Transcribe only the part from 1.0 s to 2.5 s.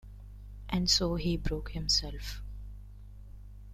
he broke himself.